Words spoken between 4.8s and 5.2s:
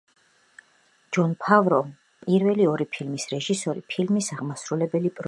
პროდიუსერია.